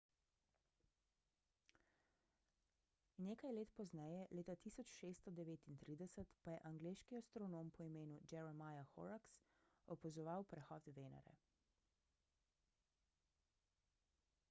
[3.25, 9.37] nekaj let pozneje leta 1639 pa je angleški astronom po imenu jeremiah horrocks
[9.97, 11.35] opazoval prehod venere